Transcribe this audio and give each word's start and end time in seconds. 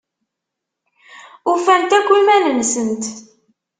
Ufant 1.51 1.91
akk 1.97 2.07
iman-nsent. 2.19 3.03